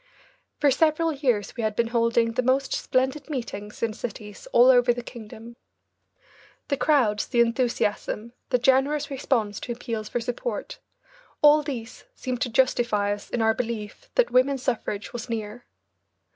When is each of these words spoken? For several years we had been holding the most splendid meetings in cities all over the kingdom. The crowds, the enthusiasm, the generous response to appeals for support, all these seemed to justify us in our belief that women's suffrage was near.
For 0.59 0.71
several 0.71 1.13
years 1.13 1.55
we 1.55 1.61
had 1.61 1.75
been 1.75 1.89
holding 1.89 2.31
the 2.31 2.41
most 2.41 2.73
splendid 2.73 3.29
meetings 3.29 3.83
in 3.83 3.93
cities 3.93 4.47
all 4.51 4.71
over 4.71 4.91
the 4.95 5.03
kingdom. 5.03 5.57
The 6.69 6.77
crowds, 6.77 7.27
the 7.27 7.39
enthusiasm, 7.39 8.33
the 8.49 8.57
generous 8.57 9.11
response 9.11 9.59
to 9.59 9.71
appeals 9.73 10.09
for 10.09 10.19
support, 10.19 10.79
all 11.43 11.61
these 11.61 12.05
seemed 12.15 12.41
to 12.41 12.49
justify 12.49 13.13
us 13.13 13.29
in 13.29 13.43
our 13.43 13.53
belief 13.53 14.09
that 14.15 14.31
women's 14.31 14.63
suffrage 14.63 15.13
was 15.13 15.29
near. 15.29 15.67